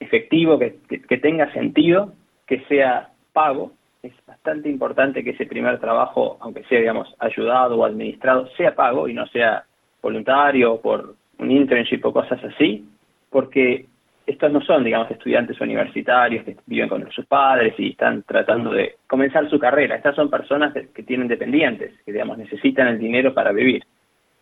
efectivo, 0.00 0.58
que, 0.58 0.78
que 1.08 1.18
tenga 1.18 1.52
sentido, 1.52 2.12
que 2.46 2.60
sea 2.68 3.10
pago. 3.32 3.72
Es 4.02 4.12
bastante 4.26 4.68
importante 4.68 5.22
que 5.22 5.30
ese 5.30 5.46
primer 5.46 5.78
trabajo, 5.78 6.36
aunque 6.40 6.64
sea, 6.64 6.80
digamos, 6.80 7.14
ayudado 7.20 7.78
o 7.78 7.84
administrado, 7.84 8.48
sea 8.56 8.74
pago 8.74 9.08
y 9.08 9.14
no 9.14 9.26
sea 9.28 9.64
voluntario 10.02 10.80
por 10.80 11.14
un 11.38 11.50
internship 11.50 12.04
o 12.04 12.12
cosas 12.12 12.42
así, 12.44 12.84
porque 13.30 13.86
estos 14.26 14.52
no 14.52 14.60
son, 14.60 14.84
digamos, 14.84 15.10
estudiantes 15.10 15.60
universitarios 15.60 16.44
que 16.44 16.56
viven 16.66 16.88
con 16.88 17.10
sus 17.12 17.24
padres 17.26 17.74
y 17.78 17.90
están 17.90 18.22
tratando 18.24 18.70
de 18.70 18.96
comenzar 19.06 19.48
su 19.48 19.58
carrera. 19.58 19.96
Estas 19.96 20.16
son 20.16 20.28
personas 20.28 20.74
que 20.94 21.02
tienen 21.02 21.28
dependientes, 21.28 21.94
que, 22.04 22.12
digamos, 22.12 22.36
necesitan 22.36 22.88
el 22.88 22.98
dinero 22.98 23.32
para 23.32 23.52
vivir. 23.52 23.84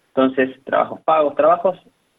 Entonces, 0.09 0.59
trabajos 0.65 1.01
pagos, 1.03 1.37
trabajos 1.37 1.79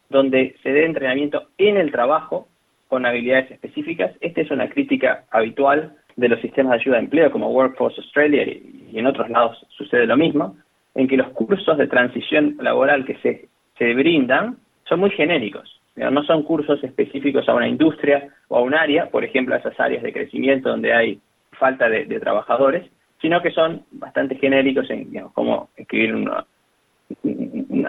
donde 0.09 0.55
se 0.63 0.71
dé 0.71 0.85
entrenamiento 0.85 1.49
en 1.57 1.77
el 1.77 1.91
trabajo 1.91 2.47
con 2.87 3.05
habilidades 3.05 3.51
específicas. 3.51 4.11
Esta 4.21 4.41
es 4.41 4.51
una 4.51 4.69
crítica 4.69 5.25
habitual 5.29 5.93
de 6.15 6.29
los 6.29 6.39
sistemas 6.39 6.71
de 6.71 6.79
ayuda 6.79 6.97
de 6.97 7.03
empleo 7.03 7.31
como 7.31 7.49
Workforce 7.49 7.99
Australia 8.01 8.43
y 8.43 8.97
en 8.97 9.05
otros 9.07 9.29
lados 9.29 9.65
sucede 9.69 10.07
lo 10.07 10.15
mismo, 10.15 10.55
en 10.97 11.07
que 11.07 11.15
los 11.15 11.29
cursos 11.29 11.77
de 11.77 11.87
transición 11.87 12.57
laboral 12.59 13.05
que 13.05 13.15
se, 13.19 13.47
se 13.77 13.93
brindan 13.93 14.57
son 14.83 14.99
muy 14.99 15.11
genéricos 15.11 15.77
no 15.97 16.23
son 16.23 16.43
cursos 16.43 16.83
específicos 16.83 17.47
a 17.49 17.55
una 17.55 17.67
industria 17.67 18.29
o 18.49 18.57
a 18.57 18.61
un 18.61 18.75
área, 18.75 19.09
por 19.09 19.23
ejemplo, 19.23 19.55
a 19.55 19.57
esas 19.57 19.79
áreas 19.79 20.03
de 20.03 20.13
crecimiento 20.13 20.69
donde 20.69 20.93
hay 20.93 21.19
falta 21.53 21.89
de, 21.89 22.05
trabajadores, 22.19 22.89
sino 23.19 23.41
que 23.41 23.51
son 23.51 23.83
bastante 23.91 24.35
genéricos 24.35 24.89
en 24.91 25.11
cómo 25.33 25.69
escribir 25.75 26.15
una, 26.15 26.45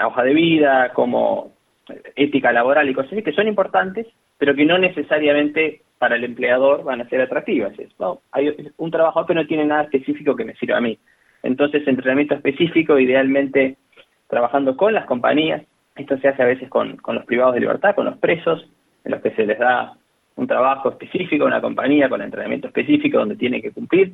hoja 0.07 0.23
de 0.23 0.35
vida, 0.35 0.93
como 0.95 1.53
ética 2.17 2.53
laboral 2.53 2.89
y 2.89 2.95
cosas 2.95 3.13
así, 3.13 3.23
que 3.23 3.33
son 3.33 3.47
importantes, 3.47 4.07
pero 4.39 4.55
que 4.55 4.65
no 4.65 4.79
necesariamente 4.79 5.83
para 5.99 6.17
el 6.17 6.25
empleador 6.25 6.85
van 6.85 7.03
a 7.03 7.09
ser 7.09 7.21
atractivas. 7.21 7.79
Es, 7.79 7.91
hay 8.33 8.73
un 8.77 8.91
trabajador 8.91 9.27
que 9.27 9.35
no 9.35 9.47
tiene 9.47 9.67
nada 9.67 9.83
específico 9.83 10.37
que 10.37 10.45
me 10.45 10.55
sirva 10.55 10.79
a 10.79 10.81
mí. 10.81 10.99
Entonces, 11.43 11.87
entrenamiento 11.87 12.35
específico, 12.35 12.99
idealmente 12.99 13.77
trabajando 14.29 14.77
con 14.77 14.93
las 14.93 15.07
compañías, 15.07 15.63
esto 15.97 16.19
se 16.19 16.29
hace 16.29 16.43
a 16.43 16.47
veces 16.47 16.69
con, 16.69 16.99
los 17.07 17.25
privados 17.25 17.55
de 17.55 17.61
libertad, 17.61 17.95
con 17.95 18.07
los 18.07 18.19
presos, 18.19 18.69
en 19.05 19.13
los 19.13 19.21
que 19.21 19.31
se 19.33 19.47
les 19.47 19.59
da 19.59 19.95
un 20.37 20.47
trabajo 20.47 20.91
específico, 20.91 21.45
una 21.45 21.61
compañía 21.61 22.09
con 22.09 22.23
entrenamiento 22.23 22.69
específico 22.69 23.19
donde 23.19 23.37
tiene 23.37 23.61
que 23.61 23.73
cumplir, 23.73 24.13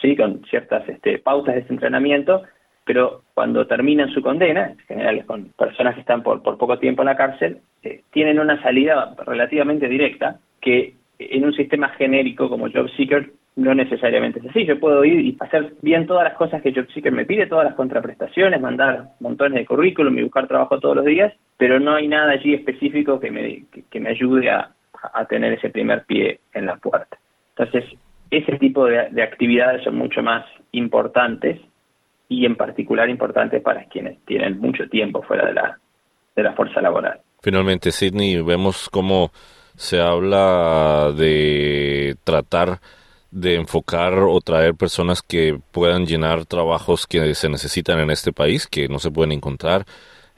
sí, 0.00 0.16
con 0.16 0.44
ciertas 0.44 0.86
este, 0.88 1.18
pautas 1.18 1.54
de 1.54 1.62
ese 1.62 1.72
entrenamiento, 1.72 2.42
pero 2.84 3.22
cuando 3.32 3.66
terminan 3.66 4.10
su 4.10 4.20
condena, 4.20 4.70
en 4.70 4.78
general 4.78 5.24
con 5.24 5.44
personas 5.56 5.94
que 5.94 6.00
están 6.00 6.22
por, 6.22 6.42
por 6.42 6.58
poco 6.58 6.78
tiempo 6.78 7.02
en 7.02 7.06
la 7.06 7.16
cárcel, 7.16 7.58
eh, 7.82 8.02
tienen 8.12 8.38
una 8.38 8.60
salida 8.62 9.14
relativamente 9.26 9.88
directa 9.88 10.38
que 10.60 10.94
en 11.18 11.44
un 11.44 11.54
sistema 11.54 11.88
genérico 11.90 12.48
como 12.48 12.70
Job 12.70 12.90
Seeker 12.96 13.30
no 13.56 13.74
necesariamente 13.74 14.40
es 14.40 14.46
así. 14.46 14.64
Yo 14.64 14.78
puedo 14.80 15.04
ir 15.04 15.20
y 15.20 15.36
hacer 15.40 15.74
bien 15.82 16.06
todas 16.06 16.24
las 16.24 16.34
cosas 16.34 16.62
que 16.62 16.72
JobSeeker 16.72 17.12
me 17.12 17.24
pide, 17.24 17.46
todas 17.46 17.64
las 17.64 17.74
contraprestaciones, 17.74 18.60
mandar 18.60 19.10
montones 19.20 19.58
de 19.58 19.66
currículum 19.66 20.18
y 20.18 20.22
buscar 20.22 20.48
trabajo 20.48 20.80
todos 20.80 20.96
los 20.96 21.04
días, 21.04 21.32
pero 21.56 21.78
no 21.78 21.94
hay 21.94 22.08
nada 22.08 22.32
allí 22.32 22.54
específico 22.54 23.20
que 23.20 23.30
me, 23.30 23.64
que, 23.90 24.00
me 24.00 24.10
ayude 24.10 24.50
a, 24.50 24.70
tener 25.28 25.52
ese 25.52 25.68
primer 25.68 26.04
pie 26.04 26.40
en 26.54 26.66
la 26.66 26.76
puerta. 26.76 27.18
Entonces, 27.56 27.84
ese 28.30 28.58
tipo 28.58 28.86
de, 28.86 29.10
de 29.10 29.22
actividades 29.22 29.84
son 29.84 29.96
mucho 29.96 30.22
más 30.22 30.44
importantes 30.72 31.60
y 32.28 32.46
en 32.46 32.56
particular 32.56 33.08
importantes 33.10 33.62
para 33.62 33.84
quienes 33.84 34.18
tienen 34.24 34.58
mucho 34.58 34.88
tiempo 34.88 35.22
fuera 35.22 35.46
de 35.46 35.52
la, 35.52 35.78
de 36.34 36.42
la 36.42 36.54
fuerza 36.54 36.80
laboral. 36.80 37.20
Finalmente, 37.42 37.92
Sidney, 37.92 38.40
vemos 38.40 38.88
cómo 38.90 39.30
se 39.76 40.00
habla 40.00 41.12
de 41.16 42.16
tratar 42.24 42.78
de 43.34 43.56
enfocar 43.56 44.14
o 44.20 44.40
traer 44.40 44.76
personas 44.76 45.20
que 45.20 45.58
puedan 45.72 46.06
llenar 46.06 46.46
trabajos 46.46 47.06
que 47.06 47.34
se 47.34 47.48
necesitan 47.48 47.98
en 47.98 48.10
este 48.10 48.32
país, 48.32 48.68
que 48.68 48.88
no 48.88 49.00
se 49.00 49.10
pueden 49.10 49.32
encontrar 49.32 49.84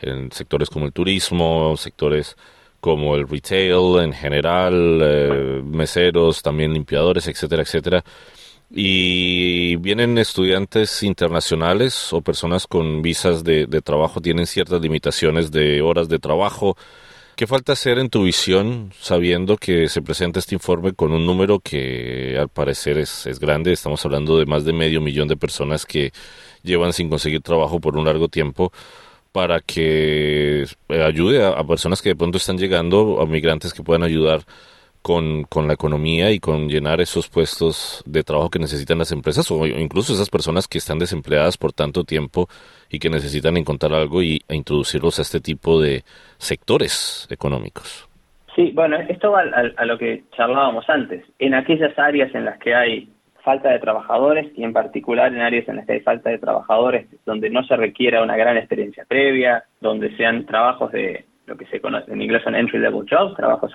en 0.01 0.33
sectores 0.33 0.71
como 0.71 0.87
el 0.87 0.93
turismo, 0.93 1.77
sectores 1.77 2.37
como 2.81 3.15
el 3.15 3.29
retail 3.29 3.99
en 4.03 4.13
general, 4.15 5.01
eh, 5.03 5.63
meseros, 5.63 6.43
también 6.43 6.73
limpiadores, 6.73 7.29
etcétera, 7.29 7.63
etcétera. 7.63 8.03
Y 8.71 9.77
vienen 9.77 10.17
estudiantes 10.17 11.03
internacionales 11.03 12.13
o 12.15 12.23
personas 12.23 12.67
con 12.67 13.03
visas 13.03 13.45
de 13.45 13.67
trabajo, 13.83 14.21
tienen 14.23 14.47
ciertas 14.47 14.81
limitaciones 14.81 15.53
de 15.53 15.83
horas 15.83 16.09
de 16.09 16.19
trabajo, 16.19 16.77
¿Qué 17.37 17.47
falta 17.47 17.75
hacer 17.75 17.99
en 17.99 18.09
tu 18.09 18.23
visión 18.23 18.93
sabiendo 18.99 19.59
que 19.59 19.91
se 19.91 20.01
presenta 20.01 20.39
este 20.39 20.55
informe 20.55 20.95
con 20.95 21.13
un 21.13 21.27
número 21.27 21.61
que 21.61 22.35
al 22.41 22.49
parecer 22.49 22.97
es, 22.97 23.27
es 23.27 23.39
grande? 23.39 23.73
Estamos 23.75 24.03
hablando 24.07 24.39
de 24.39 24.47
más 24.47 24.65
de 24.65 24.73
medio 24.73 25.03
millón 25.03 25.29
de 25.29 25.37
personas 25.37 25.85
que 25.85 26.15
llevan 26.63 26.95
sin 26.95 27.11
conseguir 27.11 27.43
trabajo 27.43 27.79
por 27.79 27.99
un 27.99 28.07
largo 28.07 28.29
tiempo 28.29 28.73
para 29.33 29.61
que 29.61 30.63
eh, 30.63 31.03
ayude 31.03 31.45
a, 31.45 31.63
personas 31.65 32.01
que 32.01 32.09
de 32.11 32.17
pronto 32.17 32.39
están 32.39 32.57
llegando, 32.57 33.21
a 33.21 33.27
migrantes 33.27 33.75
que 33.75 33.83
puedan 33.83 34.03
ayudar 34.03 34.47
con, 35.07 35.45
con, 35.45 35.69
la 35.69 35.75
economía 35.75 36.33
y 36.33 36.41
con 36.41 36.69
llenar 36.69 37.01
esos 37.01 37.29
puestos 37.29 38.03
de 38.07 38.25
trabajo 38.25 38.51
que 38.51 38.59
necesitan 38.59 38.99
las 38.99 39.13
empresas 39.13 39.49
o 39.53 39.65
incluso 39.65 40.13
esas 40.13 40.29
personas 40.29 40.67
que 40.67 40.79
están 40.79 40.99
desempleadas 40.99 41.57
por 41.57 41.73
tanto 41.73 42.03
tiempo 42.03 42.49
y 42.91 42.99
que 42.99 43.09
necesitan 43.09 43.57
encontrar 43.57 43.95
algo 43.95 44.21
y 44.21 44.41
e 44.49 44.57
introducirlos 44.57 45.21
a 45.21 45.23
este 45.23 45.39
tipo 45.39 45.81
de 45.81 46.03
sectores 46.39 47.29
económicos. 47.31 48.09
Sí, 48.57 48.73
bueno, 48.75 48.97
esto 49.09 49.31
va 49.31 49.43
a, 49.77 49.85
lo 49.85 49.97
que 49.97 50.25
charlábamos 50.37 50.91
antes. 50.91 51.25
En 51.39 51.55
aquellas 51.55 51.97
áreas 51.97 52.35
en 52.35 52.45
las 52.45 52.59
que 52.59 52.75
hay 52.75 53.09
falta 53.45 53.71
de 53.71 53.79
trabajadores 53.79 54.51
y 54.57 54.65
en 54.65 54.73
particular 54.73 55.33
en 55.33 55.41
áreas 55.41 55.69
en 55.69 55.77
las 55.77 55.87
que 55.87 55.93
hay 55.93 56.01
falta 56.01 56.31
de 56.31 56.39
trabajadores 56.39 57.07
donde 57.25 57.49
no 57.49 57.63
se 57.63 57.77
requiera 57.77 58.25
una 58.25 58.37
gran 58.37 58.57
experiencia 58.57 59.05
previa, 59.07 59.63
donde 59.81 60.17
sean 60.17 60.47
trabajos 60.47 60.91
de 60.91 61.27
lo 61.47 61.57
que 61.57 61.67
se 61.67 61.81
conoce 61.81 62.13
en 62.13 62.21
inglés 62.21 62.43
son 62.43 62.57
entry 62.57 62.81
level 62.81 63.07
jobs, 63.09 63.37
trabajos 63.37 63.71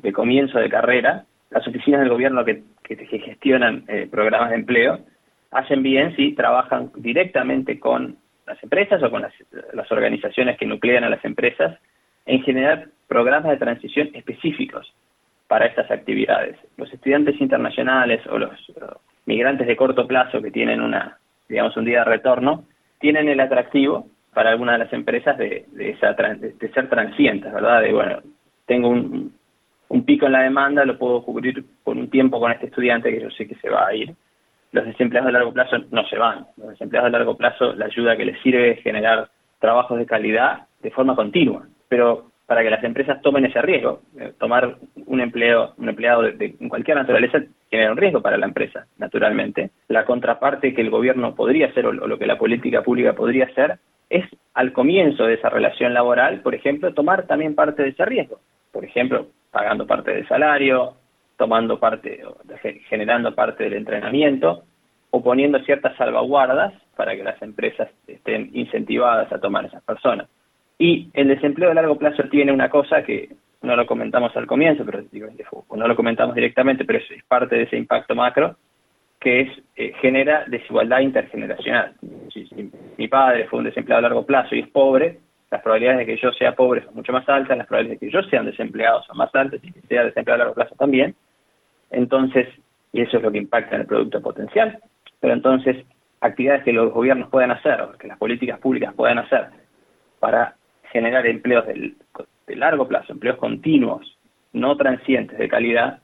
de, 0.00 0.12
comienzo 0.12 0.58
de 0.58 0.68
carrera, 0.68 1.24
las 1.50 1.66
oficinas 1.66 2.00
del 2.00 2.10
gobierno 2.10 2.44
que, 2.44 2.62
que, 2.82 2.96
gestionan 2.96 3.84
eh, 3.88 4.08
programas 4.10 4.50
de 4.50 4.56
empleo 4.56 5.00
hacen 5.50 5.82
bien 5.82 6.14
si 6.16 6.32
trabajan 6.32 6.90
directamente 6.96 7.78
con 7.78 8.16
las 8.46 8.62
empresas 8.62 9.02
o 9.02 9.10
con 9.10 9.22
las, 9.22 9.32
organizaciones 9.90 10.58
que 10.58 10.66
nuclean 10.66 11.04
a 11.04 11.08
las 11.08 11.24
empresas 11.24 11.78
en 12.26 12.42
generar 12.42 12.88
programas 13.06 13.50
de 13.50 13.56
transición 13.58 14.10
específicos 14.14 14.92
para 15.46 15.66
estas 15.66 15.90
actividades. 15.90 16.56
Los 16.76 16.92
estudiantes 16.92 17.40
internacionales 17.40 18.20
o 18.26 18.38
los 18.38 18.50
migrantes 19.26 19.66
de 19.66 19.76
corto 19.76 20.06
plazo 20.06 20.42
que 20.42 20.50
tienen 20.50 20.80
una, 20.80 21.18
digamos, 21.48 21.76
un 21.76 21.84
día 21.84 22.00
de 22.00 22.04
retorno, 22.04 22.64
tienen 22.98 23.28
el 23.28 23.40
atractivo 23.40 24.08
para 24.32 24.50
algunas 24.50 24.78
de 24.78 24.84
las 24.84 24.92
empresas 24.92 25.38
de, 25.38 25.66
de, 25.72 25.90
esa, 25.90 26.12
de, 26.12 26.70
ser 26.72 26.88
transientes, 26.88 27.52
¿verdad? 27.52 27.82
De, 27.82 27.92
bueno, 27.92 28.18
tengo 28.66 28.88
un, 28.88 29.32
un 29.88 30.04
pico 30.04 30.26
en 30.26 30.32
la 30.32 30.42
demanda, 30.42 30.84
lo 30.84 30.98
puedo 30.98 31.22
cubrir 31.22 31.64
por 31.82 31.96
un 31.96 32.10
tiempo 32.10 32.40
con 32.40 32.52
este 32.52 32.66
estudiante 32.66 33.10
que 33.10 33.22
yo 33.22 33.30
sé 33.30 33.46
que 33.46 33.54
se 33.56 33.68
va 33.68 33.86
a 33.86 33.94
ir 33.94 34.14
los 34.74 34.84
desempleados 34.86 35.28
de 35.28 35.32
largo 35.32 35.52
plazo 35.52 35.76
no 35.92 36.04
se 36.08 36.18
van. 36.18 36.46
Los 36.56 36.70
desempleados 36.70 37.06
de 37.06 37.18
largo 37.18 37.36
plazo, 37.36 37.74
la 37.74 37.86
ayuda 37.86 38.16
que 38.16 38.24
les 38.24 38.40
sirve 38.42 38.72
es 38.72 38.82
generar 38.82 39.28
trabajos 39.60 39.96
de 39.96 40.04
calidad 40.04 40.66
de 40.82 40.90
forma 40.90 41.14
continua. 41.14 41.64
Pero 41.88 42.32
para 42.46 42.62
que 42.64 42.70
las 42.70 42.82
empresas 42.82 43.22
tomen 43.22 43.44
ese 43.44 43.62
riesgo, 43.62 44.00
eh, 44.18 44.32
tomar 44.36 44.76
un 45.06 45.20
empleo, 45.20 45.74
un 45.78 45.88
empleado 45.88 46.22
de, 46.22 46.56
cualquier 46.68 46.96
naturaleza 46.96 47.40
genera 47.70 47.92
un 47.92 47.96
riesgo 47.96 48.20
para 48.20 48.36
la 48.36 48.46
empresa, 48.46 48.86
naturalmente. 48.98 49.70
La 49.86 50.04
contraparte 50.04 50.74
que 50.74 50.80
el 50.80 50.90
gobierno 50.90 51.36
podría 51.36 51.68
hacer 51.68 51.86
o 51.86 51.92
lo 51.92 52.18
que 52.18 52.26
la 52.26 52.36
política 52.36 52.82
pública 52.82 53.12
podría 53.12 53.44
hacer 53.44 53.78
es 54.10 54.26
al 54.54 54.72
comienzo 54.72 55.24
de 55.24 55.34
esa 55.34 55.50
relación 55.50 55.94
laboral, 55.94 56.40
por 56.40 56.52
ejemplo, 56.52 56.92
tomar 56.92 57.28
también 57.28 57.54
parte 57.54 57.84
de 57.84 57.90
ese 57.90 58.04
riesgo. 58.04 58.40
Por 58.72 58.84
ejemplo, 58.84 59.28
pagando 59.54 59.86
parte 59.86 60.10
del 60.10 60.26
salario, 60.26 60.96
tomando 61.38 61.78
parte, 61.78 62.20
generando 62.88 63.34
parte 63.34 63.64
del 63.64 63.74
entrenamiento 63.74 64.64
o 65.10 65.22
poniendo 65.22 65.60
ciertas 65.60 65.96
salvaguardas 65.96 66.74
para 66.96 67.14
que 67.14 67.22
las 67.22 67.40
empresas 67.40 67.88
estén 68.08 68.50
incentivadas 68.52 69.32
a 69.32 69.38
tomar 69.38 69.64
esas 69.64 69.82
personas. 69.84 70.28
Y 70.76 71.08
el 71.14 71.28
desempleo 71.28 71.68
de 71.68 71.76
largo 71.76 71.96
plazo 71.96 72.24
tiene 72.24 72.52
una 72.52 72.68
cosa 72.68 73.04
que 73.04 73.28
no 73.62 73.76
lo 73.76 73.86
comentamos 73.86 74.36
al 74.36 74.46
comienzo, 74.46 74.84
pero 74.84 75.04
no 75.76 75.88
lo 75.88 75.96
comentamos 75.96 76.34
directamente, 76.34 76.84
pero 76.84 76.98
es, 76.98 77.24
parte 77.28 77.54
de 77.54 77.62
ese 77.62 77.76
impacto 77.76 78.16
macro, 78.16 78.56
que 79.20 79.42
es 79.42 79.48
eh, 79.76 79.92
genera 80.00 80.44
desigualdad 80.48 80.98
intergeneracional. 80.98 81.94
Si, 82.32 82.46
mi 82.98 83.08
padre 83.08 83.46
fue 83.46 83.60
un 83.60 83.66
desempleado 83.66 84.00
a 84.00 84.08
largo 84.08 84.26
plazo 84.26 84.56
y 84.56 84.60
es 84.60 84.68
pobre, 84.68 85.20
las 85.54 85.62
probabilidades 85.62 85.98
de 85.98 86.06
que 86.06 86.20
yo 86.20 86.32
sea 86.32 86.56
pobre 86.56 86.84
son 86.84 86.96
mucho 86.96 87.12
más 87.12 87.28
altas, 87.28 87.56
las 87.56 87.68
probabilidades 87.68 88.00
de 88.00 88.06
que 88.08 88.12
yo 88.12 88.22
sea 88.24 88.42
desempleado 88.42 89.04
son 89.04 89.16
más 89.16 89.32
altas 89.36 89.60
y 89.62 89.70
que 89.70 89.82
sea 89.82 90.02
desempleado 90.02 90.34
a 90.34 90.44
largo 90.46 90.54
plazo 90.54 90.74
también. 90.74 91.14
Entonces, 91.92 92.48
y 92.92 93.02
eso 93.02 93.18
es 93.18 93.22
lo 93.22 93.30
que 93.30 93.38
impacta 93.38 93.76
en 93.76 93.82
el 93.82 93.86
producto 93.86 94.20
potencial, 94.20 94.80
pero 95.20 95.32
entonces 95.32 95.86
actividades 96.20 96.64
que 96.64 96.72
los 96.72 96.92
gobiernos 96.92 97.28
puedan 97.30 97.52
hacer, 97.52 97.80
o 97.82 97.92
que 97.92 98.08
las 98.08 98.18
políticas 98.18 98.58
públicas 98.58 98.92
puedan 98.94 99.18
hacer 99.18 99.46
para 100.18 100.56
generar 100.90 101.24
empleos 101.24 101.64
de 101.66 102.56
largo 102.56 102.88
plazo, 102.88 103.12
empleos 103.12 103.36
continuos, 103.36 104.18
no 104.52 104.76
transientes 104.76 105.38
de 105.38 105.48
calidad, 105.48 106.00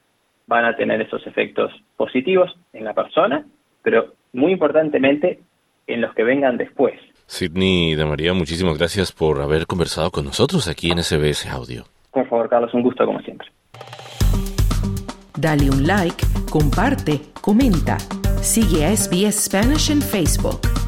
van 0.46 0.64
a 0.64 0.76
tener 0.76 1.00
esos 1.00 1.26
efectos 1.26 1.72
positivos 1.96 2.56
en 2.72 2.84
la 2.84 2.94
persona, 2.94 3.44
pero 3.82 4.14
muy 4.32 4.52
importantemente 4.52 5.40
en 5.88 6.02
los 6.02 6.14
que 6.14 6.22
vengan 6.22 6.56
después. 6.56 7.00
Sidney 7.30 7.94
de 7.94 8.04
María, 8.04 8.34
muchísimas 8.34 8.76
gracias 8.76 9.12
por 9.12 9.40
haber 9.40 9.68
conversado 9.68 10.10
con 10.10 10.24
nosotros 10.24 10.66
aquí 10.66 10.90
en 10.90 11.00
SBS 11.00 11.46
Audio. 11.46 11.84
Por 12.10 12.28
favor, 12.28 12.48
Carlos, 12.48 12.74
un 12.74 12.82
gusto 12.82 13.06
como 13.06 13.20
siempre. 13.20 13.46
Dale 15.36 15.70
un 15.70 15.86
like, 15.86 16.26
comparte, 16.50 17.20
comenta. 17.40 17.98
Sigue 18.42 18.84
a 18.84 18.96
SBS 18.96 19.44
Spanish 19.44 19.92
en 19.92 20.02
Facebook. 20.02 20.79